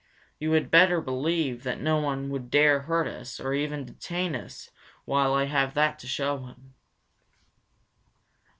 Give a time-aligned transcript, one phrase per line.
[0.39, 4.71] You had better believe that no one would dare hurt us, or even detain us
[5.05, 6.73] while I have that to show them."